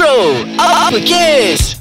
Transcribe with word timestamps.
Bro, 0.00 0.32
apa 0.56 0.96
kes? 1.04 1.79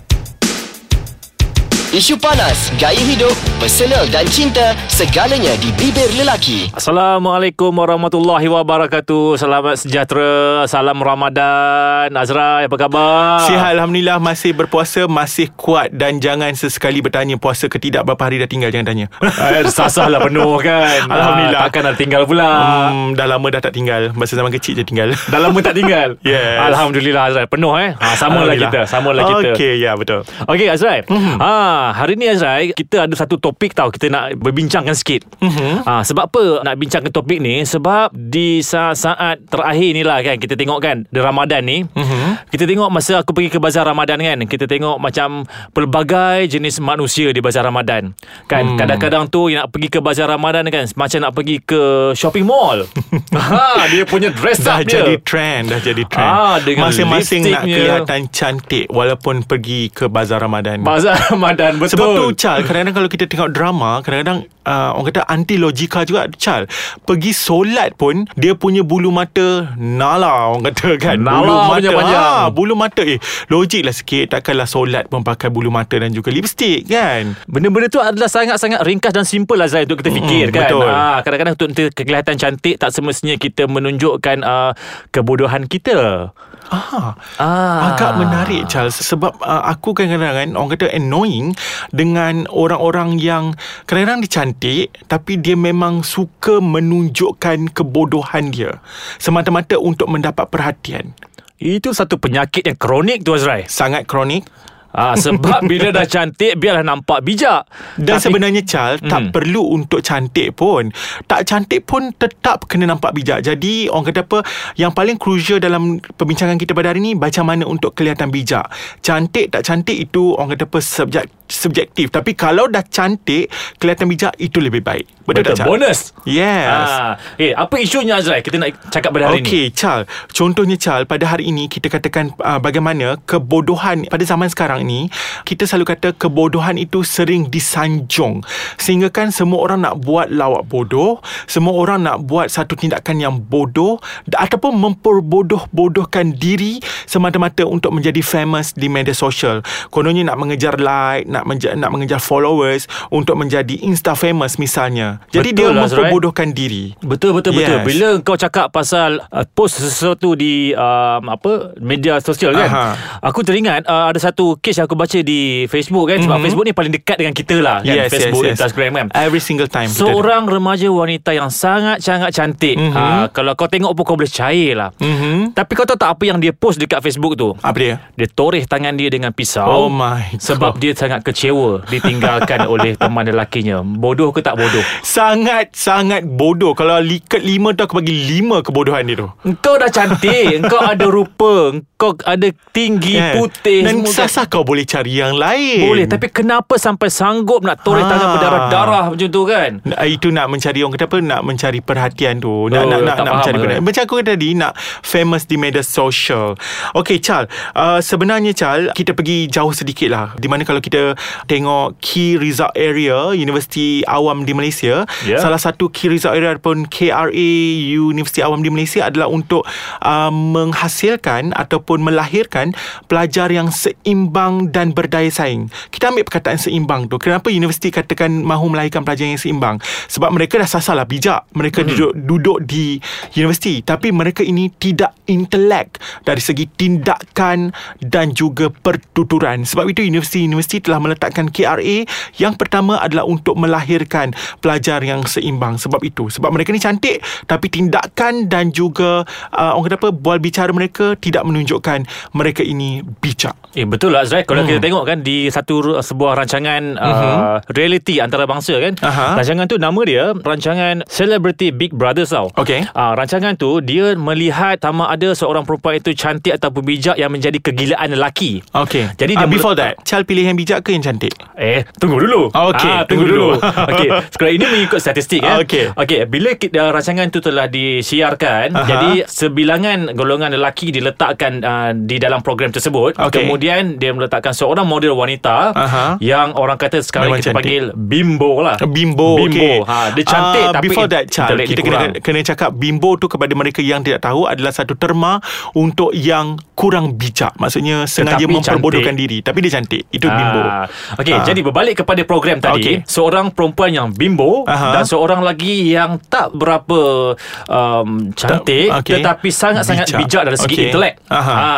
Isu 1.89 2.21
panas, 2.21 2.70
gaya 2.77 3.01
hidup, 3.01 3.33
personal 3.57 4.05
dan 4.05 4.21
cinta, 4.23 4.78
segalanya 4.86 5.57
di 5.57 5.73
bibir 5.73 6.05
lelaki. 6.13 6.69
Assalamualaikum 6.69 7.73
warahmatullahi 7.73 8.46
wabarakatuh. 8.46 9.33
Selamat 9.35 9.73
sejahtera. 9.76 10.29
Salam 10.65 11.02
Ramadan. 11.02 12.13
Azrai, 12.13 12.70
apa 12.70 12.78
khabar? 12.78 13.42
Sihat 13.42 13.74
Alhamdulillah 13.74 14.17
Masih 14.17 14.52
berpuasa 14.52 15.06
Masih 15.06 15.49
kuat 15.52 15.89
Dan 15.89 16.17
jangan 16.17 16.52
sesekali 16.52 16.99
bertanya 16.99 17.35
Puasa 17.35 17.66
ke 17.66 17.77
tidak 17.77 18.02
Berapa 18.03 18.17
hari 18.21 18.38
dah 18.38 18.45
tinggal 18.45 18.70
Jangan 18.70 18.88
tanya 18.88 19.05
Eh, 19.21 19.62
Sasah 19.66 20.08
lah 20.08 20.20
penuh 20.20 20.58
kan. 20.59 21.05
Alhamdulillah. 21.05 21.53
Ah, 21.55 21.63
takkan 21.67 21.84
nak 21.85 21.95
tinggal 21.95 22.23
pula. 22.26 22.49
hmm, 22.90 23.08
Dah 23.13 23.27
lama 23.27 23.48
dah 23.48 23.62
tak 23.62 23.71
tinggal 23.71 24.09
Masa 24.13 24.34
zaman 24.34 24.49
kecil 24.49 24.73
je 24.73 24.84
tinggal 24.84 25.13
Dah 25.31 25.40
lama 25.40 25.59
tak 25.59 25.76
tinggal. 25.76 26.17
Yes. 26.21 26.59
Alhamdulillah 26.66 27.23
Azrai. 27.26 27.45
Penuh 27.45 27.73
eh. 27.77 27.91
Ha, 27.94 28.05
sama 28.16 28.41
lah 28.44 28.55
kita. 28.55 28.81
Sama 28.85 29.09
lah 29.12 29.23
kita. 29.27 29.53
Okay 29.53 29.77
ya 29.77 29.93
betul 29.93 30.26
Okey 30.45 30.67
Azrai. 30.67 31.05
Ha, 31.07 31.53
hari 31.91 32.13
ni 32.13 32.25
Azrai 32.25 32.71
kita 32.71 33.03
ada 33.03 33.13
satu 33.13 33.35
topik 33.35 33.71
tau 33.71 33.87
kita 33.87 34.07
nak 34.07 34.35
berbincangkan 34.35 34.91
sikit. 34.91 35.23
Mhm. 35.39 35.83
Ha, 35.83 36.01
sebab 36.01 36.23
apa 36.25 36.43
nak 36.61 36.75
bincangkan 36.75 37.09
topik 37.09 37.37
ni? 37.37 37.61
Sebab 37.61 38.11
di 38.11 38.59
saat-saat 38.59 39.45
terakhir 39.45 39.89
ni 39.91 40.01
lah 40.01 40.20
kan 40.20 40.35
kita 40.35 40.53
tengok 40.53 40.79
kan 40.79 40.97
di 41.05 41.20
Ramadan 41.20 41.61
ni. 41.61 41.77
Mhm. 41.85 42.49
Kita 42.49 42.63
tengok 42.63 42.89
masa 42.89 43.13
aku 43.17 43.31
pergi 43.31 43.49
ke 43.49 43.59
bazar 43.59 43.84
Ramadan 43.84 44.17
kan, 44.17 44.39
kita 44.43 44.65
tengok 44.65 44.97
macam 44.97 45.45
pelbagai 45.71 46.49
jenis 46.49 46.79
manusia 46.79 47.29
di 47.29 47.39
bazar 47.39 47.63
Ramadan. 47.63 48.11
Kan 48.45 48.63
Hmm. 48.65 48.77
kadang-kadang 48.77 49.25
tu 49.25 49.48
yang 49.48 49.59
nak 49.59 49.70
pergi 49.70 49.87
ke 49.87 49.99
bazar 49.99 50.27
Ramadan 50.27 50.65
kan 50.67 50.85
macam 50.93 51.20
nak 51.21 51.31
pergi 51.31 51.57
ke 51.59 51.81
shopping 52.13 52.43
mall. 52.43 52.84
ha, 53.35 53.85
dia 53.87 54.03
punya 54.03 54.29
dress 54.29 54.59
Dah 54.59 54.77
up 54.77 54.84
dia. 54.84 55.01
jadi 55.01 55.15
trend 55.21 55.63
Dah 55.67 55.79
jadi 55.79 56.03
trend 56.03 56.31
Ah, 56.31 56.57
dengan 56.57 56.89
Masing-masing 56.89 57.41
nak 57.45 57.63
kelihatan 57.63 58.20
cantik 58.29 58.85
Walaupun 58.89 59.43
pergi 59.43 59.89
ke 59.89 60.07
bazar 60.07 60.39
Ramadan 60.39 60.81
Bazar 60.81 61.17
Ramadan 61.32 61.68
betul. 61.75 61.91
Sebab 61.91 62.07
tu 62.12 62.25
Chal 62.34 62.57
Kadang-kadang 62.62 62.95
kalau 62.95 63.09
kita 63.09 63.25
tengok 63.25 63.49
drama 63.49 63.99
Kadang-kadang 63.99 64.38
uh, 64.64 64.89
Orang 64.92 65.06
kata 65.06 65.22
anti 65.25 65.56
logika 65.56 66.02
juga 66.02 66.26
Chal 66.34 66.66
Pergi 67.00 67.30
solat 67.30 67.94
pun 67.94 68.26
Dia 68.34 68.53
punya 68.53 68.81
bulu 68.81 69.09
mata 69.09 69.70
Nala 69.76 70.50
Orang 70.50 70.66
kata 70.66 70.98
kan 70.98 71.17
Nala 71.17 71.38
Bulu 71.39 71.53
mata 71.67 71.89
panjang. 71.92 72.23
ah, 72.23 72.45
Bulu 72.48 72.73
mata 72.73 73.02
Eh 73.03 73.20
logik 73.48 73.81
lah 73.81 73.92
sikit 73.92 74.31
Takkanlah 74.31 74.66
solat 74.66 75.06
pun 75.06 75.22
Pakai 75.22 75.48
bulu 75.48 75.67
mata 75.67 75.94
Dan 75.94 76.09
juga 76.09 76.30
lipstick 76.30 76.86
kan 76.86 77.36
Benda-benda 77.45 77.86
tu 77.88 78.00
adalah 78.00 78.28
sangat-sangat 78.28 78.81
ringkas 78.81 79.11
dan 79.11 79.23
simple 79.23 79.54
lah 79.54 79.67
Zai 79.67 79.83
untuk 79.83 80.00
kita 80.00 80.09
fikir 80.09 80.28
Mm, 80.42 80.56
kan. 80.56 80.61
betul. 80.66 80.88
Ah, 80.88 81.20
kadang-kadang 81.20 81.54
untuk 81.54 81.67
kita 81.89 82.00
kelihatan 82.00 82.36
cantik 82.36 82.76
tak 82.76 82.89
semestinya 82.89 83.36
kita 83.36 83.66
menunjukkan 83.66 84.38
uh, 84.39 84.72
kebodohan 85.09 85.66
kita. 85.66 86.31
Ah, 86.66 87.17
Ah. 87.36 87.89
Agak 87.89 88.14
menarik 88.16 88.70
Charles 88.70 88.94
Sebab 88.94 89.42
uh, 89.42 89.64
aku 89.66 89.92
kadang-kadang 89.92 90.38
kan 90.38 90.50
Orang 90.54 90.70
kata 90.70 90.86
annoying 90.88 91.58
Dengan 91.90 92.46
orang-orang 92.50 93.20
yang 93.20 93.56
Kadang-kadang 93.86 94.26
dia 94.26 94.32
cantik 94.32 94.86
Tapi 95.08 95.40
dia 95.40 95.56
memang 95.60 96.02
suka 96.02 96.60
menunjukkan 96.60 97.74
kebodohan 97.76 98.52
dia. 98.54 98.80
Semata-mata 99.20 99.78
untuk 99.80 100.10
mendapat 100.12 100.48
perhatian. 100.50 101.14
Itu 101.60 101.92
satu 101.92 102.16
penyakit 102.16 102.64
yang 102.64 102.80
kronik 102.80 103.28
tu 103.28 103.36
Azrai. 103.36 103.68
Sangat 103.68 104.08
kronik 104.08 104.48
Ah, 104.90 105.14
sebab 105.14 105.62
bila 105.64 105.92
dah 105.92 106.02
cantik 106.04 106.58
biarlah 106.58 106.82
nampak 106.82 107.22
bijak. 107.22 107.70
Dan 107.95 108.18
Tapi- 108.18 108.23
sebenarnya 108.26 108.62
Charles 108.64 109.00
Hmm. 109.00 109.08
Tak 109.08 109.22
perlu 109.32 109.64
untuk 109.70 110.02
cantik 110.02 110.54
pun 110.54 110.90
Tak 111.23 111.45
cantik 111.45 111.84
pun 111.84 112.09
Tetap 112.12 112.66
kena 112.66 112.86
nampak 112.86 113.12
bijak 113.12 113.40
Jadi 113.40 113.88
orang 113.88 114.06
kata 114.06 114.22
apa 114.22 114.40
Yang 114.76 114.92
paling 114.92 115.16
crucial 115.16 115.58
dalam 115.58 115.84
Perbincangan 116.00 116.56
kita 116.56 116.72
pada 116.72 116.90
hari 116.90 117.00
ni 117.00 117.12
Macam 117.14 117.45
mana 117.45 117.64
untuk 117.64 117.94
kelihatan 117.94 118.28
bijak 118.28 118.66
Cantik 119.00 119.50
tak 119.50 119.62
cantik 119.62 119.95
Itu 119.95 120.34
orang 120.34 120.54
kata 120.54 120.66
apa 120.66 120.80
subjek, 120.80 121.26
Subjektif 121.45 122.10
Tapi 122.10 122.34
kalau 122.34 122.66
dah 122.66 122.82
cantik 122.82 123.48
Kelihatan 123.76 124.08
bijak 124.08 124.34
Itu 124.36 124.60
lebih 124.60 124.82
baik 124.82 125.06
Betul, 125.23 125.45
Betul, 125.45 125.56
tak 125.56 125.67
bonus. 125.67 126.00
Yes 126.23 126.66
Ah, 126.66 127.11
eh, 127.36 127.54
apa 127.54 127.76
isunya 127.77 128.17
Azrai? 128.17 128.41
Kita 128.41 128.57
nak 128.57 128.73
cakap 128.89 129.11
pada 129.11 129.29
hari 129.29 129.39
ni. 129.39 129.45
Okey, 129.45 129.66
Chal. 129.71 130.03
Contohnya 130.27 130.73
Chal, 130.73 131.06
pada 131.06 131.23
hari 131.27 131.45
ini 131.45 131.66
kita 131.66 131.85
katakan 131.85 132.33
uh, 132.35 132.57
bagaimana 132.57 133.21
kebodohan 133.23 134.03
pada 134.06 134.23
zaman 134.23 134.47
sekarang 134.47 134.78
ni, 134.84 135.12
kita 135.47 135.66
selalu 135.66 135.95
kata 135.95 136.13
kebodohan 136.16 136.78
itu 136.78 137.01
sering 137.01 137.47
disanjung. 137.50 138.45
Sehingga 138.78 139.09
kan 139.09 139.34
semua 139.34 139.63
orang 139.66 139.81
nak 139.81 140.03
buat 140.03 140.29
lawak 140.29 140.67
bodoh, 140.69 141.23
semua 141.50 141.73
orang 141.73 142.06
nak 142.06 142.28
buat 142.28 142.51
satu 142.51 142.75
tindakan 142.78 143.18
yang 143.18 143.35
bodoh 143.39 143.97
ataupun 144.29 144.75
memperbodoh-bodohkan 144.78 146.35
diri 146.38 146.78
semata-mata 147.09 147.66
untuk 147.66 147.95
menjadi 147.95 148.22
famous 148.22 148.75
di 148.78 148.85
media 148.85 149.16
sosial. 149.18 149.66
Kononnya 149.89 150.29
nak 150.29 150.38
mengejar 150.38 150.78
like, 150.78 151.25
nak 151.25 151.50
menja- 151.50 151.73
nak 151.73 151.89
mengejar 151.89 152.22
followers 152.22 152.85
untuk 153.09 153.39
menjadi 153.39 153.81
insta 153.81 154.13
famous 154.13 154.62
misalnya. 154.62 155.23
Jadi 155.34 155.56
Betul 155.56 155.57
dia 155.57 155.68
lah, 155.73 155.89
memperbodohkan 155.89 156.53
diri. 156.53 156.94
Betul 157.01 157.34
betul 157.34 157.57
yes. 157.57 157.66
betul. 157.66 157.79
Bila 157.89 158.07
kau 158.22 158.38
cakap 158.38 158.69
pasal 158.69 159.23
uh, 159.34 159.45
post 159.50 159.81
sesuatu 159.81 160.38
di 160.38 160.75
um, 160.78 161.23
apa 161.34 161.73
media 161.81 162.22
sosial 162.22 162.53
kan. 162.53 162.69
Aha. 162.69 162.85
Aku 163.25 163.41
teringat 163.41 163.89
uh, 163.89 164.13
ada 164.13 164.19
satu 164.22 164.59
kes 164.62 164.69
yang 164.72 164.85
aku 164.85 164.94
baca 164.94 165.18
di 165.18 165.40
Facebook 165.66 166.06
kan 166.06 166.19
sebab 166.19 166.35
Mhm. 166.35 166.44
Facebook 166.44 166.66
ni 166.66 166.74
paling 166.74 166.91
dekat 166.91 167.18
dengan 167.18 167.31
kita 167.31 167.56
lah 167.57 167.78
kan 167.80 167.96
Yes, 167.96 168.09
Facebook 168.09 168.44
yes, 168.44 168.50
yes. 168.50 168.56
Instagram 168.59 168.91
kan. 168.91 169.07
Every 169.16 169.40
single 169.40 169.66
time 169.66 169.88
kita 169.88 170.02
Seorang 170.02 170.44
remaja 170.46 170.88
wanita 170.88 171.31
yang 171.31 171.47
sangat-sangat 171.47 172.30
cantik. 172.30 172.75
Mhm. 172.75 172.91
Uh, 172.91 173.25
kalau 173.30 173.53
kau 173.53 173.66
tengok 173.66 173.94
pun 173.94 174.03
kau 174.03 174.16
boleh 174.16 174.28
cair 174.28 174.75
lah. 174.75 174.90
Mhm. 174.96 175.53
Tapi 175.53 175.72
kau 175.72 175.84
tahu 175.84 175.96
tak 175.96 176.12
apa 176.12 176.24
yang 176.25 176.38
dia 176.38 176.52
post 176.52 176.78
dekat 176.78 177.00
Facebook 177.00 177.34
tu? 177.34 177.56
Apa 177.56 177.75
dia? 177.75 177.96
Dia 178.13 178.28
toreh 178.28 178.63
tangan 178.63 178.94
dia 178.94 179.07
dengan 179.07 179.31
pisau. 179.31 179.66
Oh 179.66 179.88
my 179.88 180.35
Sebab 180.38 180.75
God. 180.75 180.81
dia 180.81 180.91
sangat 180.94 181.24
kecewa 181.24 181.88
ditinggalkan 181.88 182.68
oleh 182.74 182.94
teman 182.94 183.24
lelakinya. 183.24 183.80
Bodoh 183.81 184.30
ke 184.30 184.40
tak 184.40 184.53
bodoh? 184.53 184.81
Sangat 185.01 185.72
sangat 185.72 186.25
bodoh 186.25 186.74
Kalau 186.74 187.00
likat 187.00 187.40
lima 187.40 187.72
tu 187.72 187.81
Aku 187.81 187.96
bagi 187.96 188.12
lima 188.28 188.59
kebodohan 188.59 189.03
dia 189.03 189.16
tu 189.16 189.28
Engkau 189.41 189.75
dah 189.75 189.88
cantik 189.88 190.57
Engkau 190.57 190.80
ada 190.80 191.06
rupa 191.06 191.72
Engkau 191.72 192.18
ada 192.22 192.47
tinggi 192.69 193.16
Kan? 193.16 193.34
Putih 193.36 193.80
Dan 193.84 193.96
kan. 194.00 194.12
Kau 194.59 194.67
boleh 194.67 194.83
cari 194.83 195.15
yang 195.15 195.39
lain. 195.39 195.87
Boleh 195.87 196.03
Tapi 196.03 196.27
kenapa 196.27 196.75
sampai 196.75 197.07
sanggup 197.07 197.63
Nak 197.63 197.79
toreh 197.79 198.03
Ha. 198.03 198.11
tangan 198.11 198.27
berdarah-darah 198.33 199.05
Macam 199.07 199.29
tu 199.29 199.43
kan? 199.43 199.71
Itu 200.03 200.27
nak 200.29 200.51
mencari 200.51 200.83
Orang 200.83 200.91
kata 200.93 201.07
apa? 201.07 201.17
Nak 201.21 201.41
mencari 201.41 201.79
perhatian 201.79 202.43
tu. 202.43 202.67
Nak, 202.67 202.75
Oh, 202.75 202.89
nak, 202.89 202.99
nak, 202.99 203.15
nak 203.15 203.15
faham 203.15 203.35
mencari 203.39 203.57
perhatian. 203.57 203.83
Macam 203.87 204.01
aku 204.03 204.15
tadi 204.19 204.49
Nak 204.51 204.71
famous 204.99 205.43
di 205.43 205.55
media 205.55 205.79
sosial. 205.79 206.59
Okay 206.91 207.19
Chal 207.19 207.47
uh, 207.73 208.03
Sebenarnya 208.03 208.51
Chal 208.51 208.91
Kita 208.91 209.13
pergi 209.13 209.47
jauh 209.47 209.71
sedikit 209.71 210.09
lah. 210.09 210.35
Di 210.35 210.51
mana 210.51 210.67
kalau 210.67 210.83
kita 210.83 211.15
Tengok 211.45 211.95
Key 211.97 212.35
result 212.35 212.75
area 212.75 213.31
Universiti 213.31 214.03
Awam 214.03 214.43
di 214.43 214.51
Malaysia. 214.51 215.07
Ya. 215.23 215.39
Salah 215.39 215.55
satu 215.57 215.87
key 215.87 216.09
result 216.09 216.33
area 216.33 216.51
Ataupun 216.51 216.89
KRA 216.89 217.51
Universiti 217.95 218.41
Awam 218.41 218.59
di 218.59 218.67
Malaysia 218.67 219.05
Adalah 219.05 219.29
untuk 219.29 219.63
uh, 220.01 220.31
Menghasilkan 220.33 221.53
Ataupun 221.53 222.01
melahirkan 222.01 222.73
Pelajar 223.05 223.47
yang 223.47 223.69
seimbang 223.69 224.48
Dan 224.73 224.91
berdaya 224.91 225.29
saing. 225.29 225.69
Kita 225.93 226.09
ambil 226.09 226.25
perkataan 226.25 226.57
seimbang 226.57 227.05
tu. 227.07 227.21
Kenapa 227.21 227.53
universiti 227.53 227.93
katakan 227.93 228.41
Mahu 228.41 228.73
melahirkan 228.73 229.05
pelajar 229.05 229.29
yang 229.29 229.39
seimbang? 229.39 229.77
Sebab 230.09 230.33
mereka 230.33 230.57
dah 230.57 230.69
sasalah 230.69 231.05
bijak. 231.05 231.45
Mereka 231.53 231.83
hmm. 231.83 231.87
duduk, 231.93 232.11
duduk 232.15 232.57
di 232.65 232.97
universiti. 233.38 233.85
Tapi 233.85 234.09
mereka 234.09 234.41
ini 234.41 234.71
tidak 234.73 235.13
intelek 235.29 236.01
Dari 236.25 236.41
segi 236.41 236.65
tindakan 236.65 237.69
Dan 238.01 238.33
juga 238.33 238.73
pertuturan. 238.73 239.63
Sebab 239.63 239.85
itu 239.93 240.01
universiti-universiti 240.01 240.89
telah 240.89 240.97
meletakkan 240.97 241.53
KRA 241.53 242.05
Yang 242.41 242.53
pertama 242.57 242.97
adalah 242.97 243.29
untuk 243.29 243.55
melahirkan 243.59 244.33
Pelajar 244.59 245.05
yang 245.05 245.23
seimbang. 245.29 245.77
Sebab 245.77 246.01
itu. 246.01 246.27
Sebab 246.33 246.49
mereka 246.49 246.73
ni 246.73 246.81
cantik 246.81 247.21
Tapi 247.45 247.67
tindakan 247.69 248.49
dan 248.49 248.73
juga 248.73 249.23
uh, 249.53 249.71
Orang 249.77 249.85
kata 249.91 249.97
apa 250.01 250.09
Bual 250.15 250.41
bicara 250.41 250.73
mereka 250.73 251.13
Tidak 251.13 251.45
menunjukkan 251.45 252.09
Mereka 252.33 252.65
ini 252.65 253.01
bijak. 253.21 253.56
Eh 253.77 253.85
betul 253.85 254.15
lah 254.15 254.25
Azrai 254.39 254.45
Kalau 254.45 254.62
Hmm. 254.62 254.69
kita 254.69 254.80
tengok 254.81 255.03
kan 255.03 255.18
Di 255.19 255.38
satu 255.47 255.75
sebuah 256.00 256.31
rancangan 256.36 256.81
uh, 256.95 257.56
Reality 257.69 258.19
antarabangsa 258.19 258.75
kan. 258.77 258.94
Aha. 259.00 259.36
Rancangan 259.36 259.65
tu 259.65 259.75
nama 259.75 260.01
dia 260.01 260.31
Rancangan 260.33 261.03
Celebrity 261.06 261.71
Big 261.71 261.91
Brothers 261.91 262.30
tau 262.30 262.47
Okey. 262.53 262.88
uh, 262.88 263.13
Rancangan 263.13 263.56
tu 263.56 263.80
Dia 263.80 264.13
melihat 264.13 264.80
Sama 264.80 265.07
ada 265.07 265.31
seorang 265.33 265.63
perempuan 265.63 265.97
itu 265.97 266.13
Cantik 266.13 266.56
ataupun 266.56 266.83
bijak 266.83 267.15
Yang 267.15 267.31
menjadi 267.31 267.57
kegilaan 267.62 268.09
lelaki 268.12 268.63
Okay 268.69 269.12
Jadi 269.13 269.33
uh, 269.36 269.39
dia 269.39 269.50
Before 269.50 269.74
mele- 269.74 269.95
that 269.95 270.06
Chal 270.06 270.24
pilih 270.24 270.44
yang 270.44 270.56
bijak 270.56 270.81
ke 270.81 270.91
yang 270.91 271.01
cantik? 271.01 271.33
Eh, 271.53 271.83
tunggu 271.95 272.19
dulu. 272.19 272.47
Okey, 272.50 272.88
Ah, 272.88 273.03
tunggu, 273.03 273.25
tunggu 273.25 273.25
dulu. 273.27 273.47
dulu. 273.51 273.59
Okey, 273.91 274.09
sekarang 274.30 274.53
ini 274.53 274.65
mengikut 274.69 274.97
statistik 274.97 275.39
kan. 275.39 275.59
Okey. 275.59 275.91
Okey, 275.91 276.19
bila 276.25 276.53
kita, 276.53 276.89
rancangan 276.89 277.27
itu 277.27 277.39
telah 277.39 277.68
disiarkan, 277.68 278.71
Aha. 278.71 278.86
jadi 278.86 279.12
sebilangan 279.25 280.13
golongan 280.13 280.50
lelaki 280.51 280.89
diletakkan 280.89 281.59
uh, 281.59 281.91
di 281.91 282.15
dalam 282.15 282.39
program 282.39 282.69
tersebut. 282.69 283.18
Okey. 283.18 283.44
Kemudian 283.44 283.97
dia 283.97 284.15
letakkan 284.29 284.53
seorang 284.53 284.85
model 284.85 285.11
wanita 285.11 285.73
Aha. 285.73 286.05
yang 286.19 286.53
orang 286.53 286.77
kata 286.77 287.01
sekarang 287.01 287.33
Memang 287.33 287.41
kita 287.41 287.49
cantik. 287.51 287.57
panggil 287.59 287.83
bimbo 287.91 288.51
lah. 288.61 288.77
Bimbo, 288.79 289.35
Bimbo. 289.35 289.49
okay. 289.49 289.75
Ha, 289.81 289.97
dia 290.13 290.23
cantik 290.23 290.61
Ah, 290.61 290.71
tapi 290.71 290.85
Before 290.87 291.07
that, 291.07 291.25
Chal, 291.27 291.49
intelek 291.49 291.65
kita 291.67 291.75
dia 291.75 291.83
kurang. 291.83 292.01
kena, 292.05 292.17
kena 292.21 292.39
cakap 292.45 292.69
bimbo 292.71 293.09
tu 293.15 293.25
kepada 293.25 293.51
mereka 293.51 293.79
yang 293.79 293.99
tidak 293.99 294.21
tahu 294.21 294.45
adalah 294.45 294.69
satu 294.69 294.93
terma 294.93 295.41
untuk 295.73 296.11
yang 296.11 296.55
kurang 296.73 297.15
bijak. 297.15 297.55
Maksudnya 297.55 298.05
sengaja 298.05 298.39
Tetapi 298.39 298.53
memperbodohkan 298.53 299.11
cantik. 299.11 299.25
diri. 299.25 299.37
Tapi 299.39 299.57
dia 299.59 299.71
cantik. 299.71 300.03
Itu 300.07 300.27
bimbo. 300.27 300.61
Ah, 300.61 300.85
Okey, 301.15 301.33
Ah. 301.33 301.43
jadi 301.43 301.59
berbalik 301.59 301.95
kepada 301.97 302.21
program 302.21 302.57
tadi, 302.59 302.79
Okey. 302.79 302.95
seorang 303.03 303.49
perempuan 303.49 303.89
yang 303.89 304.07
bimbo 304.09 304.63
Aha. 304.63 304.93
dan 304.93 305.03
seorang 305.03 305.41
lagi 305.41 305.89
yang 305.89 306.21
tak 306.23 306.51
berapa 306.51 307.33
um, 307.67 308.09
cantik 308.31 308.91
okey. 308.95 309.13
tetapi 309.15 309.47
sangat-sangat 309.49 310.07
bijak, 310.07 310.19
Bijak. 310.19 310.41
dari 310.43 310.57
segi 310.57 310.75
Okey. 310.75 310.85
intelek. 310.87 311.13
Aha. 311.27 311.55
Ha, 311.55 311.71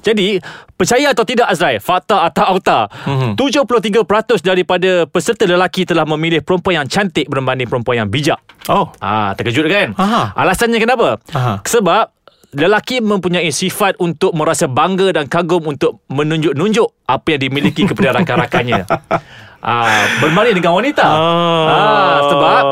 jadi 0.00 0.38
percaya 0.76 1.10
atau 1.10 1.24
tidak 1.24 1.48
Azrai, 1.48 1.80
fakta 1.80 2.28
atau 2.28 2.44
auta, 2.44 2.86
Mhm. 3.08 3.34
73% 3.40 4.44
daripada 4.44 5.08
peserta 5.08 5.48
lelaki 5.48 5.88
telah 5.88 6.04
memilih 6.04 6.44
perempuan 6.44 6.84
yang 6.84 6.88
cantik 6.88 7.26
berbanding 7.26 7.66
perempuan 7.66 8.04
yang 8.04 8.08
bijak. 8.12 8.38
Oh. 8.68 8.92
Ah, 9.00 9.32
terkejut 9.32 9.66
kan? 9.66 9.96
Aha. 9.96 10.36
Alasannya 10.36 10.76
kenapa? 10.76 11.16
Aha. 11.32 11.64
Sebab 11.64 12.12
lelaki 12.56 13.04
mempunyai 13.04 13.52
sifat 13.52 14.00
untuk 14.00 14.32
merasa 14.32 14.64
bangga 14.64 15.12
dan 15.12 15.28
kagum 15.28 15.66
untuk 15.66 16.00
menunjuk-nunjuk 16.08 16.88
apa 17.04 17.26
yang 17.36 17.40
dimiliki 17.50 17.84
kepada 17.84 18.16
rakan-rakannya. 18.16 18.84
Ah, 19.60 20.06
berbanding 20.18 20.58
dengan 20.58 20.76
wanita. 20.78 21.04
Oh. 21.04 21.66
Ah, 21.66 22.18
sebab 22.28 22.62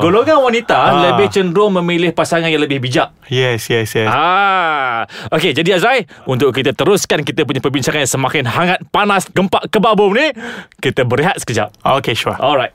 golongan 0.00 0.40
wanita 0.40 0.76
Ah. 0.76 0.92
lebih 1.10 1.28
cenderung 1.28 1.76
memilih 1.76 2.10
pasangan 2.10 2.48
yang 2.48 2.62
lebih 2.62 2.80
bijak. 2.80 3.12
Yes, 3.28 3.68
yes, 3.68 3.92
yes. 3.94 4.08
Ah, 4.08 5.04
okey. 5.30 5.52
Jadi 5.52 5.76
Azrai, 5.76 6.04
untuk 6.24 6.50
kita 6.50 6.72
teruskan 6.72 7.22
kita 7.22 7.44
punya 7.44 7.60
perbincangan 7.60 8.02
yang 8.02 8.10
semakin 8.10 8.44
hangat, 8.48 8.80
panas, 8.88 9.28
gempak 9.28 9.68
kebabum 9.68 10.10
ni, 10.12 10.32
kita 10.80 11.04
berehat 11.04 11.38
sekejap. 11.38 11.70
Okay, 12.00 12.16
sure. 12.16 12.34
Alright. 12.36 12.72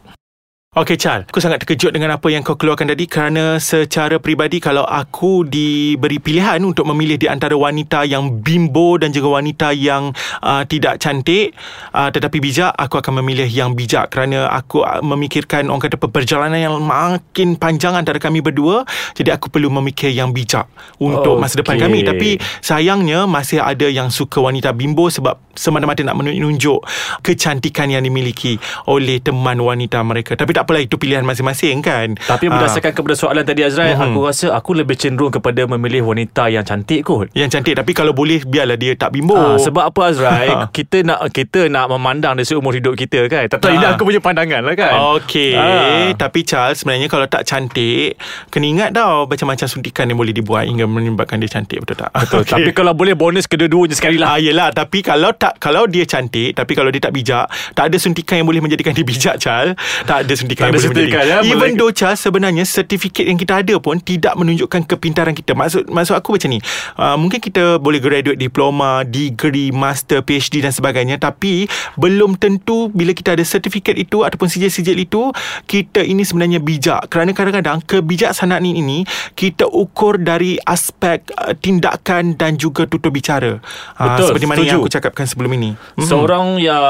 Okey 0.76 1.00
Chal, 1.00 1.24
aku 1.24 1.40
sangat 1.40 1.64
terkejut 1.64 1.96
dengan 1.96 2.20
apa 2.20 2.28
yang 2.28 2.44
kau 2.44 2.60
keluarkan 2.60 2.92
tadi 2.92 3.08
kerana 3.08 3.64
secara 3.64 4.20
peribadi 4.20 4.60
kalau 4.60 4.84
aku 4.84 5.48
diberi 5.48 6.20
pilihan 6.20 6.60
untuk 6.68 6.84
memilih 6.92 7.16
di 7.16 7.32
antara 7.32 7.56
wanita 7.56 8.04
yang 8.04 8.44
bimbo 8.44 9.00
dan 9.00 9.16
juga 9.16 9.40
wanita 9.40 9.72
yang 9.72 10.12
uh, 10.44 10.68
tidak 10.68 11.00
cantik 11.00 11.56
uh, 11.96 12.12
tetapi 12.12 12.44
bijak, 12.44 12.76
aku 12.76 13.00
akan 13.00 13.24
memilih 13.24 13.48
yang 13.48 13.72
bijak. 13.72 14.12
Kerana 14.12 14.52
aku 14.52 14.84
uh, 14.84 15.00
memikirkan 15.00 15.72
orang 15.72 15.80
kata 15.80 15.96
perjalanan 15.96 16.60
yang 16.60 16.76
makin 16.84 17.56
panjang 17.56 17.96
antara 17.96 18.20
kami 18.20 18.44
berdua 18.44 18.84
jadi 19.16 19.32
aku 19.40 19.48
perlu 19.48 19.72
memikir 19.72 20.12
yang 20.12 20.36
bijak 20.36 20.68
untuk 21.00 21.40
Okey. 21.40 21.44
masa 21.48 21.56
depan 21.64 21.80
kami. 21.80 22.04
Tapi 22.04 22.36
sayangnya 22.60 23.24
masih 23.24 23.64
ada 23.64 23.88
yang 23.88 24.12
suka 24.12 24.44
wanita 24.44 24.76
bimbo 24.76 25.08
sebab 25.08 25.40
semata-mata 25.56 26.04
nak 26.04 26.20
menunjuk 26.20 26.84
kecantikan 27.24 27.88
yang 27.88 28.04
dimiliki 28.04 28.60
oleh 28.92 29.24
teman 29.24 29.56
wanita 29.64 30.04
mereka. 30.04 30.36
Tapi 30.36 30.52
tak 30.52 30.65
apalah 30.66 30.82
itu 30.82 30.96
pilihan 30.96 31.22
masing-masing 31.22 31.80
kan 31.80 32.18
Tapi 32.20 32.46
Ah. 32.48 32.58
berdasarkan 32.58 32.92
kepada 32.92 33.16
soalan 33.16 33.42
tadi 33.42 33.62
Azrai, 33.62 33.94
Mhm. 33.94 34.02
aku 34.08 34.20
rasa 34.22 34.48
aku 34.50 34.74
lebih 34.74 34.96
cenderung 34.96 35.30
kepada 35.30 35.64
memilih 35.68 36.02
wanita 36.06 36.48
yang 36.48 36.62
cantik 36.62 37.02
kot. 37.02 37.30
yang 37.32 37.48
cantik 37.48 37.74
tapi 37.74 37.92
kalau 37.92 38.12
boleh 38.12 38.42
biarlah 38.42 38.76
dia 38.76 38.94
tak 38.94 39.12
bimbo 39.12 39.36
Ah, 39.36 39.56
sebab 39.56 39.86
apa 39.86 40.02
Azrai 40.06 40.48
Ha. 40.48 40.68
Kita 40.68 41.02
nak 41.02 41.30
Kita 41.30 41.68
nak 41.68 41.86
memandang 41.88 42.34
Dari 42.34 42.44
seumur 42.44 42.72
hidup 42.72 42.96
kita 42.96 43.28
kan 43.28 43.46
Tak 43.46 43.60
tahu 43.60 43.70
Ah. 43.70 43.76
ini 43.76 43.86
aku 43.86 44.02
punya 44.04 44.18
pandangan 44.18 44.62
lah 44.62 44.74
kan 44.74 44.94
Okey 45.16 45.52
Ah. 45.54 46.10
Tapi 46.14 46.42
Charles 46.42 46.80
Sebenarnya 46.80 47.06
kalau 47.06 47.26
tak 47.26 47.44
cantik 47.44 48.16
Kena 48.48 48.66
ingat 48.66 48.90
tau 48.92 49.26
Macam-macam 49.26 49.68
suntikan 49.68 50.06
yang 50.06 50.16
boleh 50.16 50.32
dibuat 50.32 50.66
Hingga 50.66 50.86
menyebabkan 50.86 51.38
dia 51.38 51.52
cantik 51.52 51.78
Betul 51.78 52.00
tak? 52.00 52.10
Betul. 52.16 52.42
Okey. 52.42 52.54
Tapi 52.56 52.72
kalau 52.72 52.94
boleh 52.94 53.14
bonus 53.14 53.46
kedua-duanya 53.46 53.94
sekali 53.94 54.16
lah 54.16 54.28
Ah 54.30 54.40
yelah 54.40 54.70
Tapi 54.72 55.02
kalau 55.02 55.30
tak 55.32 55.60
Kalau 55.60 55.84
dia 55.86 56.06
cantik 56.06 56.54
Tapi 56.54 56.72
kalau 56.72 56.88
dia 56.88 57.02
tak 57.02 57.12
bijak 57.12 57.46
Tak 57.74 57.84
ada 57.86 57.98
suntikan 57.98 58.40
yang 58.40 58.48
boleh 58.48 58.62
menjadikan 58.62 58.92
dia 58.92 59.04
bijak 59.08 59.36
Charles 59.38 59.76
Tak 60.04 60.24
ada 60.24 60.34
suntikan 60.34 60.55
Tak 60.58 60.66
yang 60.66 60.74
ada 60.74 60.80
menjadikan 60.82 61.24
ya? 61.24 61.38
Even 61.46 61.72
though 61.74 61.90
Charles 61.90 62.18
Sebenarnya 62.18 62.64
sertifikat 62.64 63.24
yang 63.24 63.36
kita 63.36 63.60
ada 63.60 63.76
pun 63.78 63.98
Tidak 63.98 64.34
menunjukkan 64.34 64.82
kepintaran 64.86 65.32
kita 65.32 65.52
Maksud 65.52 65.88
maksud 65.88 66.14
aku 66.14 66.34
macam 66.34 66.50
ni 66.50 66.60
uh, 66.96 67.16
Mungkin 67.16 67.40
kita 67.40 67.78
boleh 67.78 68.00
graduate 68.00 68.36
diploma 68.36 68.76
Degree, 69.04 69.70
master, 69.70 70.20
PhD 70.20 70.60
dan 70.60 70.72
sebagainya 70.72 71.18
Tapi 71.18 71.68
Belum 71.96 72.34
tentu 72.34 72.88
Bila 72.90 73.12
kita 73.12 73.34
ada 73.34 73.42
sertifikat 73.42 73.96
itu 73.96 74.22
Ataupun 74.22 74.46
sijil-sijil 74.46 74.96
itu 74.98 75.30
Kita 75.64 76.00
ini 76.00 76.22
sebenarnya 76.22 76.58
bijak 76.58 77.08
Kerana 77.08 77.32
kadang-kadang 77.32 77.80
Kebijaksanaan 77.82 78.64
ini 78.64 79.04
Kita 79.32 79.66
ukur 79.66 80.18
dari 80.18 80.56
aspek 80.60 81.22
uh, 81.34 81.54
Tindakan 81.54 82.34
dan 82.34 82.56
juga 82.56 82.84
tutur 82.84 83.10
bicara 83.10 83.58
Ah, 83.94 84.14
Betul, 84.14 84.32
Seperti 84.32 84.46
mana 84.46 84.60
yang 84.60 84.68
setuju. 84.74 84.82
aku 84.82 84.92
cakapkan 84.92 85.26
sebelum 85.26 85.52
ini 85.54 85.64
Mhm. 85.96 86.04
Seorang 86.04 86.46
yang 86.58 86.84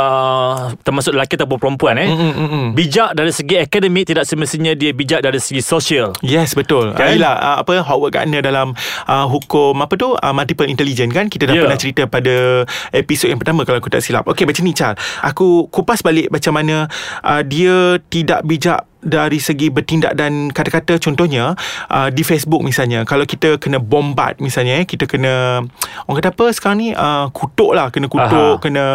Termasuk 0.81 1.12
lelaki 1.12 1.35
ataupun 1.35 1.57
perempuan 1.57 1.95
eh 1.95 2.07
Mm, 2.07 2.33
mm, 2.33 2.47
mm. 2.47 2.67
Bijak 2.73 3.09
dari 3.13 3.29
segi 3.29 3.44
akademik 3.53 4.09
Tidak 4.09 4.25
semestinya 4.25 4.74
dia 4.74 4.89
bijak 4.95 5.21
dari 5.21 5.38
segi 5.38 5.62
sosial 5.62 6.18
Yes 6.25 6.57
betul 6.57 6.97
Kan? 6.97 7.19
Yalah 7.19 7.36
uh, 7.38 7.57
apa 7.62 7.86
Howard 7.86 8.15
Gardner 8.15 8.42
dalam 8.42 8.74
uh, 9.06 9.25
hukum 9.30 9.77
apa 9.81 9.94
tu 10.00 10.15
uh, 10.15 10.33
multiple 10.33 10.65
intelligence 10.65 11.12
kan 11.12 11.30
kita 11.30 11.50
dah 11.50 11.56
yeah. 11.56 11.63
pernah 11.68 11.80
cerita 11.80 12.03
pada 12.07 12.65
episod 12.95 13.27
yang 13.27 13.39
pertama 13.42 13.68
kalau 13.68 13.77
aku 13.77 13.92
tak 13.92 14.01
silap. 14.01 14.24
Okey 14.25 14.47
macam 14.47 14.63
ni 14.63 14.74
Chal. 14.74 14.95
Aku 15.21 15.68
kupas 15.68 16.00
balik 16.01 16.31
macam 16.31 16.56
mana 16.56 16.88
uh, 17.21 17.42
dia 17.44 18.00
tidak 18.07 18.42
bijak 18.47 18.88
dari 19.01 19.38
segi 19.38 19.69
bertindak 19.69 20.18
dan 20.18 20.50
kata-kata 20.50 20.97
contohnya 20.97 21.53
uh, 21.92 22.09
di 22.09 22.25
Facebook 22.25 22.65
misalnya 22.65 23.03
kalau 23.03 23.27
kita 23.27 23.62
kena 23.62 23.77
bombard 23.77 24.42
misalnya 24.42 24.81
eh, 24.81 24.86
kita 24.88 25.06
kena 25.06 25.62
orang 26.09 26.18
kata 26.19 26.30
apa 26.33 26.45
sekarang 26.51 26.77
ni 26.81 26.89
uh, 26.95 27.30
kutuk 27.30 27.77
lah 27.77 27.94
kena 27.94 28.09
kutuk 28.09 28.57
Aha. 28.57 28.62
kena 28.62 28.86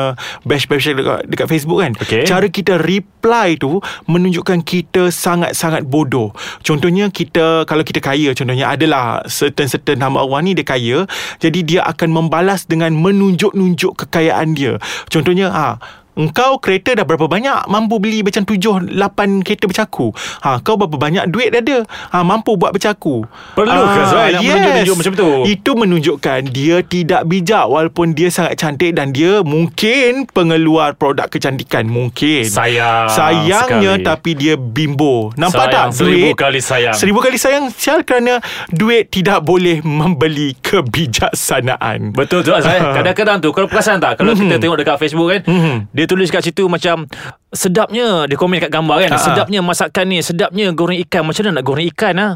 bash-bash 0.43 0.97
dekat, 0.97 1.31
dekat 1.31 1.47
Facebook 1.47 1.79
kan 1.85 1.93
Okey. 1.95 2.27
cara 2.27 2.47
kita 2.51 2.81
reply 2.81 3.55
tu 3.55 3.79
menunjukkan 4.09 4.65
kita 4.65 5.13
sangat-sangat 5.13 5.85
bodoh. 5.87 6.33
Contohnya 6.65 7.13
kita 7.13 7.69
kalau 7.69 7.85
kita 7.85 8.01
kaya 8.03 8.33
contohnya 8.33 8.73
adalah 8.73 9.23
certain-certain 9.29 10.01
hamba 10.01 10.25
Allah 10.25 10.41
ni 10.41 10.57
dia 10.57 10.67
kaya 10.67 10.99
jadi 11.39 11.61
dia 11.63 11.81
akan 11.87 12.11
membalas 12.11 12.65
dengan 12.65 12.97
menunjuk-nunjuk 12.97 14.07
kekayaan 14.07 14.57
dia. 14.57 14.81
Contohnya 15.13 15.53
ha 15.53 16.00
Engkau 16.21 16.61
kereta 16.61 16.93
dah 16.93 17.03
berapa 17.03 17.25
banyak 17.25 17.65
Mampu 17.65 17.97
beli 17.97 18.21
macam 18.21 18.45
7 18.45 18.93
8 18.93 19.41
kereta 19.41 19.65
bercaku. 19.65 20.13
Ha, 20.41 20.61
Kau 20.61 20.77
berapa 20.77 20.93
banyak 20.93 21.25
duit 21.27 21.49
dah 21.49 21.59
ada 21.59 21.79
ha, 22.11 22.21
Mampu 22.21 22.55
buat 22.55 22.71
bercaku. 22.71 23.25
Perlu 23.53 23.73
ke, 23.89 24.01
Zai, 24.07 24.29
nak 24.31 24.43
menunjuk-nunjuk 24.43 24.97
macam 24.97 25.13
tu? 25.15 25.29
Itu 25.47 25.71
menunjukkan 25.73 26.41
Dia 26.47 26.77
tidak 26.83 27.25
bijak 27.25 27.65
Walaupun 27.65 28.13
dia 28.13 28.29
sangat 28.29 28.57
cantik 28.57 28.93
Dan 28.93 29.11
dia 29.11 29.41
mungkin 29.41 30.27
Pengeluar 30.27 30.93
produk 30.93 31.25
kecantikan. 31.27 31.87
Mungkin. 31.87 32.45
Sayang 32.45 33.09
Sayangnya 33.09 33.97
sekali. 33.97 34.05
Tapi 34.05 34.31
dia 34.35 34.55
bimbo. 34.55 35.33
Nampak 35.35 35.57
Sayang 35.65 35.89
tak 35.89 35.97
seribu 35.97 36.27
duit? 36.27 36.37
kali 36.37 36.61
sayang. 36.61 36.93
Seribu 36.93 37.19
kali 37.19 37.37
sayang 37.37 37.65
Sial 37.71 38.03
kerana 38.03 38.43
Duit 38.69 39.09
tidak 39.09 39.41
boleh 39.41 39.81
Membeli 39.81 40.53
kebijaksanaan. 40.61 42.13
Betul 42.13 42.43
tu 42.43 42.51
Azrai 42.51 42.83
Kadang-kadang 42.97 43.39
tu 43.39 43.51
Kalau 43.51 43.67
perasan 43.67 43.99
tak? 43.99 44.19
Kalau 44.19 44.35
kita 44.35 44.59
tengok 44.59 44.77
dekat 44.77 44.97
Facebook 44.99 45.29
kan 45.29 45.41
Mhm. 45.43 45.77
Dia 45.91 46.05
tulis 46.11 46.27
kat 46.29 46.43
situ 46.43 46.67
macam 46.67 47.07
Sedapnya 47.55 48.27
Dia 48.27 48.35
komen 48.35 48.59
kat 48.59 48.71
gambar 48.71 49.07
kan 49.07 49.11
Ha-ha. 49.15 49.23
Sedapnya 49.23 49.63
masakan 49.63 50.11
ni 50.11 50.19
Sedapnya 50.21 50.75
goreng 50.75 50.99
ikan 51.07 51.23
Macam 51.23 51.47
mana 51.47 51.63
nak 51.63 51.65
goreng 51.65 51.87
ikan 51.95 52.15
lah 52.19 52.33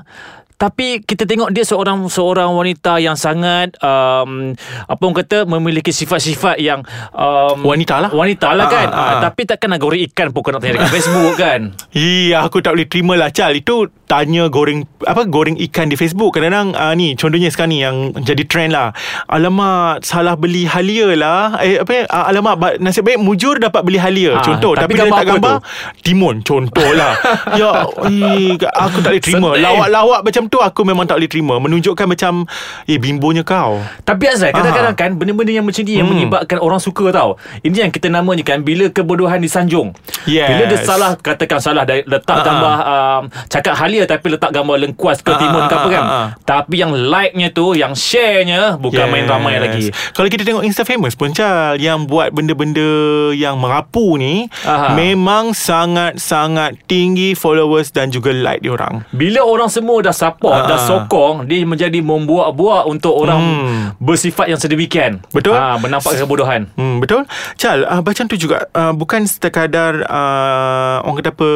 tapi 0.54 1.00
kita 1.00 1.25
tengok 1.25 1.50
dia 1.50 1.62
seorang 1.62 2.06
seorang 2.06 2.50
wanita 2.50 2.96
yang 2.96 3.14
sangat 3.14 3.75
um, 3.78 4.54
apa 4.84 5.00
orang 5.00 5.18
kata 5.18 5.38
memiliki 5.44 5.90
sifat-sifat 5.90 6.56
yang 6.56 6.80
um, 7.11 7.58
Wanita 7.61 7.99
lah. 7.99 8.11
wanita 8.11 8.49
lah 8.50 8.64
Ah, 8.64 8.70
kan? 8.70 8.88
ah, 8.88 8.96
ah. 8.96 9.08
Ah, 9.11 9.20
tapi 9.25 9.44
takkan 9.44 9.68
nak 9.68 9.78
goreng 9.78 10.00
ikan 10.04 10.30
pun 10.30 10.40
kau 10.40 10.50
nak 10.50 10.61
tanya 10.61 10.78
dekat 10.78 10.94
Facebook 10.96 11.34
kan? 11.34 11.61
Iya 11.90 12.40
aku 12.40 12.61
tak 12.61 12.73
boleh 12.73 12.87
terima 12.87 13.14
lah 13.14 13.28
Chal. 13.28 13.54
Itu 13.54 13.87
tanya 14.04 14.46
goreng 14.46 14.84
Apa 15.00 15.25
goreng 15.25 15.58
ikan 15.61 15.87
di 15.87 15.94
Facebook. 15.94 16.34
Kadang-kadang 16.34 16.73
uh, 16.73 16.92
ni 16.92 17.12
Contohnya 17.14 17.49
sekarang 17.49 17.70
ni 17.70 17.80
Yang 17.80 17.96
jadi 18.23 18.42
trend 18.44 18.70
lah. 18.70 18.92
Alamak 19.26 20.00
Salah 20.02 20.34
beli 20.34 20.64
halia 20.64 21.12
lah. 21.14 21.58
Eh 21.58 21.78
apa 21.78 22.06
uh, 22.06 22.25
Alamak 22.26 22.54
Nasib 22.78 23.02
baik 23.02 23.18
mujur 23.18 23.58
dapat 23.58 23.82
beli 23.82 23.96
halia 23.96 24.37
Ah, 24.37 24.44
Contoh. 24.44 24.73
tapi 24.75 24.92
Tapi, 24.92 24.92
dia 24.94 25.04
letak 25.04 25.18
apa 25.18 25.30
gambar 25.32 25.54
Timun 26.00 26.37
Contoh 26.40 26.90
lah. 26.92 27.12
Ya 27.61 27.70
eh, 28.06 28.54
Aku 28.56 28.99
tak 29.00 29.11
boleh 29.11 29.23
terima. 29.23 29.50
Lawak-lawak 29.56 30.20
macam 30.23 30.43
tu 30.46 30.58
Aku 30.58 30.82
memang 30.82 31.04
tak 31.04 31.16
boleh 31.16 31.26
terima. 31.26 31.54
Menunjukkan 31.56 32.06
macam 32.06 32.44
Eh 32.84 32.96
bimbonya 32.96 33.40
kau. 33.40 33.78
Tapi 34.02 34.24
Azrai 34.26 34.50
Kadang-kadang 34.50 34.94
kan 34.94 35.10
Benda-benda 35.12 35.50
yang 35.50 35.62
macam 35.62 35.80
ni 35.80 35.94
Yang 35.94 36.02
Hmm. 36.04 36.12
menyebabkan 36.14 36.58
orang 36.58 36.78
suka 36.78 37.08
tau. 37.10 37.36
Ini 37.60 37.76
yang 37.80 37.90
kita 37.90 38.08
namanya 38.08 38.42
kan 38.42 38.60
Bila 38.60 38.88
kebodohan 38.88 39.38
disanjung 39.38 39.92
Yes. 40.24 40.46
Bila 40.46 40.62
dia 40.66 40.78
salah 40.80 41.10
Katakan 41.14 41.58
salah 41.58 41.82
Letak 41.84 42.32
Ah, 42.32 42.42
gambar 42.42 42.74
um, 42.82 43.22
Cakap 43.46 43.74
halia 43.76 44.04
Tapi 44.04 44.26
letak 44.30 44.50
gambar 44.50 44.76
lengkuas 44.80 45.18
ke 45.18 45.32
timun 45.32 45.64
ke 45.64 45.74
apa 45.74 45.88
kan. 45.88 46.02
ah, 46.02 46.12
ah. 46.12 46.28
Tapi 46.40 46.74
yang 46.76 46.90
like-nya 46.90 47.48
tu 47.48 47.72
Yang 47.72 47.94
share-nya 47.96 48.76
Bukan 48.76 49.06
main 49.06 49.24
ramai 49.24 49.56
lagi. 49.56 49.88
Kalau 50.10 50.26
kita 50.26 50.42
tengok 50.42 50.62
Insta 50.62 50.82
famous 50.82 51.12
pun 51.12 51.30
Chal 51.30 51.76
Yang 51.76 52.06
buat 52.06 52.28
benda-benda 52.30 52.84
Yang 53.30 53.54
merapu 53.56 54.14
ni 54.14 54.46
Aha. 54.62 54.92
Memang 54.92 55.52
sangat-sangat 55.54 56.76
tinggi 56.84 57.32
followers 57.32 57.88
Dan 57.88 58.08
juga 58.08 58.30
like 58.30 58.60
diorang 58.60 59.06
Bila 59.10 59.40
orang 59.40 59.68
semua 59.68 60.00
dah 60.00 60.12
support 60.34 60.54
Ah. 60.56 60.66
dan 60.66 60.78
sokong 60.80 61.34
dia 61.46 61.62
menjadi 61.62 61.98
membuat-buat 62.00 62.84
untuk 62.86 63.14
orang 63.14 63.40
Hmm. 63.40 63.78
bersifat 63.96 64.46
yang 64.46 64.58
sedemikian. 64.58 65.22
Betul. 65.30 65.54
Ah, 65.54 65.78
menampakkan 65.78 66.18
kebodohan. 66.20 66.62
Hmm, 66.74 66.98
betul. 66.98 67.22
Chal, 67.54 67.82
uh, 67.82 68.02
macam 68.02 68.26
tu 68.26 68.34
juga 68.34 68.66
uh, 68.68 68.90
bukan 68.90 69.24
sekadar 69.24 70.02
uh, 70.04 70.96
orang 71.00 71.16
kata 71.16 71.30
apa 71.30 71.50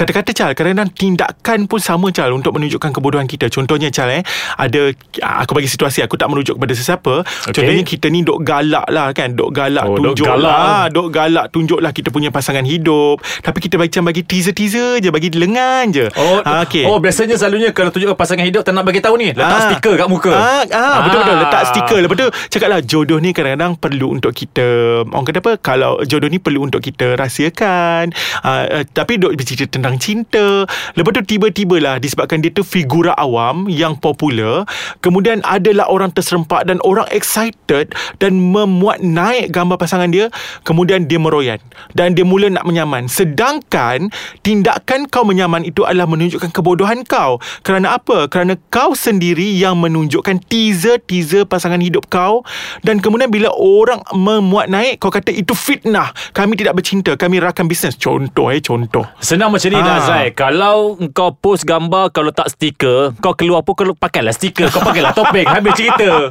Kata-kata 0.00 0.30
Chal 0.32 0.50
Kadang-kadang 0.52 0.88
tindakan 0.90 1.58
pun 1.66 1.76
sama 1.76 2.08
Chal 2.08 2.32
Untuk 2.32 2.52
menunjukkan 2.52 2.88
kebodohan 2.90 3.24
kita 3.24 3.46
Contohnya 3.46 3.88
Chal 3.88 4.08
eh 4.10 4.22
Ada 4.56 4.96
Aku 5.44 5.52
bagi 5.52 5.66
situasi 5.66 6.00
Aku 6.00 6.16
tak 6.16 6.26
merujuk 6.26 6.56
kepada 6.56 6.72
sesiapa 6.72 7.20
Okey. 7.20 7.52
Contohnya 7.52 7.84
kita 7.84 8.06
ni 8.08 8.22
Dok 8.22 8.40
galak 8.40 8.88
lah 8.88 9.12
kan 9.12 9.32
Dok 9.32 9.50
galak 9.50 9.84
Oh, 9.84 9.94
dok 9.94 10.16
tunjuk 10.16 10.26
galak. 10.26 10.40
lah 10.40 10.82
Dok 10.88 11.08
galak 11.10 11.46
tunjuk 11.50 11.78
lah 11.78 11.90
Kita 11.90 12.08
punya 12.08 12.28
pasangan 12.28 12.62
hidup 12.62 13.20
Tapi 13.38 13.58
kita 13.58 13.76
macam 13.76 14.02
bagi 14.02 14.22
teaser-teaser 14.22 14.98
je 14.98 15.10
Bagi 15.10 15.28
lengan 15.30 15.84
je 15.90 16.06
Oh, 16.12 16.40
Ah, 16.40 16.64
okey. 16.64 16.84
oh 16.84 16.96
biasanya 16.98 17.34
selalunya 17.34 17.70
kalau 17.70 17.90
tunjuk 17.90 18.14
pasangan 18.14 18.42
hidup 18.42 18.62
tak 18.62 18.72
nak 18.72 18.82
bagi 18.82 18.98
tahu 18.98 19.14
ni, 19.14 19.30
letak 19.30 19.50
Ah. 19.50 19.66
stiker 19.68 19.94
kat 19.94 20.06
muka. 20.06 20.30
Ah, 20.30 20.62
ah, 20.66 20.98
betul-betul 21.02 21.32
Ah. 21.32 21.40
letak 21.42 21.62
stiker. 21.66 21.98
Lepas 22.00 22.16
tu 22.16 22.26
cakap 22.48 22.68
lah 22.68 22.80
jodoh 22.80 23.18
ni 23.18 23.30
kadang-kadang 23.30 23.74
perlu 23.74 24.06
untuk 24.10 24.32
kita 24.32 24.66
orang 25.04 25.26
kata 25.26 25.38
apa 25.38 25.52
kalau 25.58 26.00
jodoh 26.02 26.26
ni 26.26 26.38
perlu 26.38 26.62
untuk 26.62 26.80
kita 26.80 27.12
rahsiakan. 27.14 28.14
Uh, 28.40 28.48
uh, 28.72 28.84
tapi 28.86 29.16
duk 29.16 29.34
bercerita 29.34 29.66
tentang 29.66 29.89
cinta. 29.96 30.68
Lepas 30.94 31.10
tu 31.18 31.22
tiba-tibalah 31.24 31.96
disebabkan 31.98 32.44
dia 32.44 32.52
tu 32.52 32.62
figura 32.62 33.16
awam 33.16 33.66
yang 33.66 33.96
popular, 33.96 34.68
kemudian 35.00 35.40
adalah 35.42 35.88
orang 35.88 36.12
terserempak 36.12 36.68
dan 36.68 36.78
orang 36.84 37.08
excited 37.10 37.90
dan 38.20 38.32
memuat 38.36 39.00
naik 39.00 39.50
gambar 39.50 39.80
pasangan 39.80 40.12
dia, 40.12 40.28
kemudian 40.62 41.08
dia 41.08 41.16
meroyan 41.16 41.58
dan 41.96 42.12
dia 42.12 42.22
mula 42.22 42.52
nak 42.52 42.68
menyaman. 42.68 43.08
Sedangkan 43.08 44.12
tindakan 44.44 45.08
kau 45.08 45.24
menyaman 45.24 45.64
itu 45.64 45.82
adalah 45.88 46.06
menunjukkan 46.06 46.52
kebodohan 46.52 47.02
kau. 47.08 47.40
Kerana 47.64 47.96
apa? 47.96 48.28
Kerana 48.28 48.60
kau 48.68 48.92
sendiri 48.92 49.56
yang 49.56 49.80
menunjukkan 49.80 50.44
teaser-teaser 50.46 51.48
pasangan 51.48 51.80
hidup 51.80 52.06
kau 52.12 52.44
dan 52.84 53.00
kemudian 53.00 53.32
bila 53.32 53.48
orang 53.56 54.04
memuat 54.12 54.68
naik 54.68 55.00
kau 55.00 55.08
kata 55.08 55.32
itu 55.32 55.56
fitnah. 55.56 56.12
Kami 56.36 56.54
tidak 56.54 56.76
bercinta, 56.76 57.16
kami 57.16 57.40
rakan 57.40 57.64
bisnes. 57.64 57.96
Contoh 57.96 58.52
eh, 58.52 58.60
contoh. 58.60 59.04
Senang 59.20 59.48
macam 59.54 59.68
ni 59.72 59.79
Ah. 59.80 59.86
dah 59.86 59.98
Zai 60.02 60.26
Kalau 60.30 60.94
kau 61.10 61.32
post 61.32 61.64
gambar 61.64 62.12
Kalau 62.12 62.30
tak 62.30 62.52
stiker 62.52 63.16
Kau 63.18 63.34
keluar 63.34 63.64
pun 63.64 63.72
Kau 63.72 63.96
pakailah 63.96 64.30
stiker 64.30 64.68
Kau 64.68 64.80
pakailah 64.80 65.12
topeng 65.12 65.48
Habis 65.48 65.72
cerita 65.74 66.28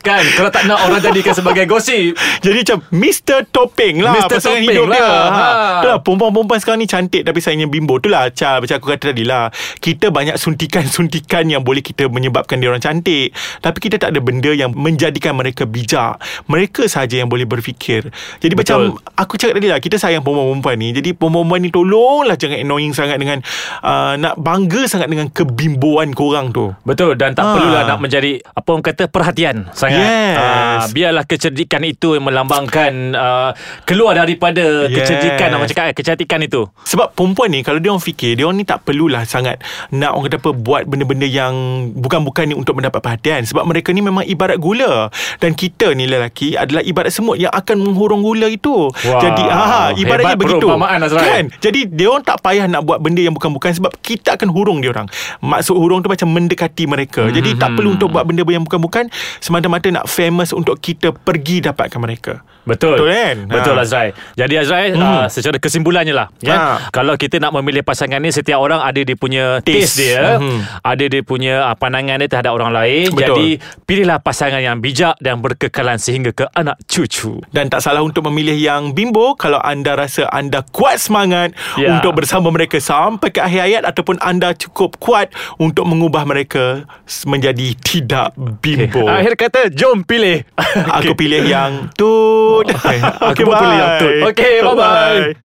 Kan 0.00 0.24
Kalau 0.34 0.50
tak 0.50 0.66
nak 0.66 0.82
orang 0.84 1.00
jadikan 1.00 1.32
sebagai 1.32 1.64
gosip 1.64 2.14
Jadi 2.40 2.58
macam 2.64 2.78
Mr. 2.90 3.38
Topeng 3.48 4.02
lah 4.02 4.14
Mr. 4.14 4.38
Pasangan 4.38 4.58
Topeng 4.58 4.64
hidup 4.66 4.86
dia 4.88 5.00
lah. 5.00 5.12
ha. 5.28 5.28
Ha. 5.28 5.48
Itulah 5.80 5.98
perempuan-perempuan 6.02 6.58
sekarang 6.58 6.80
ni 6.80 6.88
cantik 6.88 7.22
Tapi 7.22 7.38
sayangnya 7.38 7.68
bimbo 7.68 7.98
Itulah 7.98 8.30
Chal 8.30 8.60
Macam 8.60 8.74
aku 8.76 8.86
kata 8.90 9.14
tadi 9.14 9.24
lah 9.24 9.48
Kita 9.78 10.10
banyak 10.10 10.36
suntikan-suntikan 10.36 11.48
Yang 11.48 11.62
boleh 11.62 11.82
kita 11.82 12.06
menyebabkan 12.08 12.58
dia 12.58 12.68
orang 12.68 12.82
cantik 12.82 13.32
Tapi 13.60 13.78
kita 13.78 13.96
tak 13.96 14.14
ada 14.14 14.20
benda 14.20 14.50
Yang 14.52 14.74
menjadikan 14.74 15.34
mereka 15.34 15.64
bijak 15.64 16.18
Mereka 16.46 16.86
saja 16.86 17.18
yang 17.18 17.28
boleh 17.28 17.44
berfikir 17.44 18.08
Jadi 18.38 18.54
Betul. 18.54 18.58
macam 18.58 18.78
Aku 19.16 19.34
cakap 19.34 19.58
tadi 19.58 19.68
lah 19.68 19.78
Kita 19.78 19.96
sayang 19.96 20.22
perempuan-perempuan 20.22 20.76
ni 20.78 20.88
Jadi 20.92 21.10
perempuan-perempuan 21.14 21.60
ni 21.60 21.70
Tolonglah 21.70 22.36
jangan 22.36 22.58
annoying 22.58 22.87
sangat 22.90 23.16
Dengan 23.16 23.40
uh, 23.80 24.14
Nak 24.14 24.36
bangga 24.36 24.84
sangat 24.84 25.08
Dengan 25.08 25.28
kebimboan 25.28 26.12
korang 26.12 26.50
tu 26.50 26.72
Betul 26.82 27.14
dan 27.14 27.32
tak 27.32 27.44
Ah. 27.44 27.54
perlulah 27.56 27.82
nak 27.86 27.98
menjadi 27.98 28.44
apa 28.44 28.68
orang 28.68 28.84
kata 28.84 29.08
perhatian 29.08 29.72
sangat. 29.72 30.04
Yes. 30.04 30.36
Ah, 30.36 30.84
biarlah 30.92 31.24
kecerdikan 31.24 31.80
itu 31.80 32.12
yang 32.12 32.28
melambangkan 32.28 32.92
uh, 33.10 33.50
keluar 33.82 34.12
daripada 34.12 34.84
Yes. 34.84 35.00
kecerdikan 35.00 35.48
orang 35.50 35.64
cakap 35.66 35.84
eh, 35.88 35.96
kecantikan 35.96 36.44
itu. 36.44 36.68
Sebab 36.84 37.16
perempuan 37.16 37.48
ni 37.48 37.64
Kalau 37.64 37.80
dia 37.80 37.88
orang 37.88 38.04
fikir 38.04 38.36
Dia 38.36 38.44
orang 38.44 38.60
ni 38.60 38.68
tak 38.68 38.84
perlulah 38.84 39.24
sangat 39.24 39.64
Nak 39.90 40.12
orang 40.12 40.28
kata 40.28 40.36
apa 40.38 40.50
Buat 40.52 40.84
benda-benda 40.84 41.24
yang 41.24 41.52
Bukan-bukan 41.90 42.44
ni 42.44 42.54
Untuk 42.54 42.76
mendapat 42.76 43.00
perhatian 43.00 43.44
Sebab 43.44 43.64
mereka 43.64 43.90
ni 43.90 44.04
memang 44.04 44.22
ibarat 44.22 44.60
gula 44.60 45.08
Dan 45.38 45.52
kita 45.52 45.92
ni 45.92 46.04
lelaki 46.04 46.52
Adalah 46.52 46.84
ibarat 46.84 47.08
semut 47.10 47.36
Yang 47.36 47.52
akan 47.54 47.76
menghurung 47.80 48.20
gula 48.20 48.46
itu 48.46 48.92
Wah, 48.92 49.20
Jadi 49.20 49.44
ah, 49.44 49.88
Ibaratnya 49.90 50.36
hebat 50.36 50.44
begitu. 50.44 50.68
Kan 51.16 51.44
Jadi 51.58 51.80
dia 51.88 52.06
orang 52.08 52.24
tak 52.24 52.38
payah 52.40 52.67
Nak 52.68 52.84
buat 52.84 52.98
benda 52.98 53.18
yang 53.18 53.32
bukan-bukan 53.32 53.72
Sebab 53.74 53.96
kita 53.98 54.36
akan 54.36 54.48
hurung 54.48 54.78
dia 54.78 54.92
orang 54.92 55.08
Maksud 55.40 55.74
hurung 55.74 56.00
tu 56.00 56.08
macam 56.08 56.28
Mendekati 56.28 56.84
mereka 56.84 57.24
Hmm, 57.24 57.32
Jadi 57.32 57.56
tak 57.56 57.74
perlu 57.74 57.94
untuk 57.94 58.12
buat 58.12 58.22
benda 58.22 58.44
yang 58.44 58.62
bukan-bukan 58.62 59.08
Semata-mata 59.38 59.88
nak 59.88 60.04
famous 60.04 60.52
Untuk 60.52 60.78
kita 60.78 61.10
pergi 61.10 61.60
dapatkan 61.60 61.98
mereka 61.98 62.44
Betul. 62.62 63.00
Betul 63.00 63.08
kan? 63.08 63.36
Betul 63.48 63.74
Ha. 63.74 63.80
Azrai. 63.80 64.08
Jadi 64.36 64.54
Azrai 64.54 64.86
Hmm. 64.90 65.00
uh, 65.00 65.26
secara 65.26 65.56
kesimpulannya 65.56 66.12
lah 66.12 66.28
ya. 66.38 66.52
Ha. 66.52 66.92
Kalau 66.92 67.16
kita 67.16 67.40
nak 67.40 67.56
memilih 67.56 67.80
pasangan 67.80 68.20
ni 68.20 68.28
setiap 68.28 68.60
orang 68.60 68.84
ada 68.84 69.00
dia 69.00 69.16
punya 69.16 69.64
taste, 69.64 69.96
Taste. 69.96 70.04
dia, 70.04 70.36
Mhm. 70.36 70.84
ada 70.84 71.04
dia 71.08 71.22
punya 71.24 71.64
uh, 71.64 71.72
pandangan 71.72 72.20
dia 72.20 72.28
terhadap 72.28 72.52
orang 72.52 72.68
lain. 72.70 73.08
Betul. 73.08 73.24
Jadi 73.24 73.48
pilihlah 73.82 74.20
pasangan 74.20 74.60
yang 74.60 74.76
bijak 74.78 75.16
dan 75.16 75.40
berkekalan 75.40 75.96
sehingga 75.96 76.28
ke 76.30 76.44
anak 76.52 76.76
cucu. 76.84 77.40
Dan 77.48 77.72
tak 77.72 77.80
salah 77.80 78.04
untuk 78.04 78.20
memilih 78.26 78.52
yang 78.54 78.92
bimbo 78.92 79.32
Kalau 79.32 79.56
anda 79.58 79.96
rasa 79.96 80.28
anda 80.28 80.60
kuat 80.62 81.00
semangat 81.00 81.56
Ya. 81.74 81.94
Untuk 81.94 82.12
bersama 82.14 82.52
mereka 82.58 82.82
sampai 82.82 83.30
ke 83.30 83.38
akhir 83.38 83.60
hayat 83.62 83.82
Ataupun 83.86 84.18
anda 84.18 84.50
cukup 84.58 84.98
kuat 84.98 85.30
Untuk 85.62 85.86
mengubah 85.86 86.26
mereka 86.26 86.82
Menjadi 87.24 87.78
tidak 87.78 88.34
bimbo 88.34 89.06
Akhir 89.06 89.38
kata 89.38 89.70
jom 89.70 90.02
pilih. 90.02 90.42
Aku 90.98 91.14
pilih 91.14 91.46
yang 91.46 91.86
tut 91.98 92.66
Okay. 92.68 92.98
Aku 93.02 93.42
pun 93.44 93.54
pilih 93.54 93.76
yang 93.76 93.92
tut. 94.00 94.12
Okay, 94.32 94.54
bye-bye. 94.64 95.34